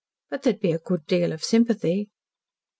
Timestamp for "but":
0.31-0.41